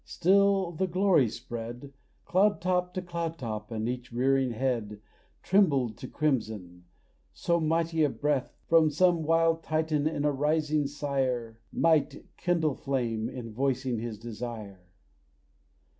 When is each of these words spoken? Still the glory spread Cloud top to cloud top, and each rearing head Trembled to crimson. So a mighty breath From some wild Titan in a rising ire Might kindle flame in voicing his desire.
Still 0.03 0.71
the 0.71 0.87
glory 0.87 1.29
spread 1.29 1.93
Cloud 2.25 2.59
top 2.59 2.95
to 2.95 3.03
cloud 3.03 3.37
top, 3.37 3.69
and 3.69 3.87
each 3.87 4.11
rearing 4.11 4.49
head 4.49 4.99
Trembled 5.43 5.95
to 5.99 6.07
crimson. 6.07 6.85
So 7.33 7.57
a 7.57 7.61
mighty 7.61 8.07
breath 8.07 8.51
From 8.67 8.89
some 8.89 9.21
wild 9.21 9.61
Titan 9.61 10.07
in 10.07 10.25
a 10.25 10.31
rising 10.31 10.87
ire 11.03 11.59
Might 11.71 12.25
kindle 12.35 12.73
flame 12.73 13.29
in 13.29 13.53
voicing 13.53 13.99
his 13.99 14.17
desire. 14.17 14.87